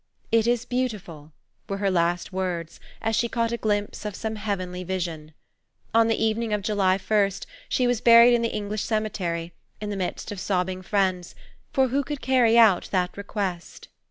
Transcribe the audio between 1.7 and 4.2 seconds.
her last words as she caught a glimpse of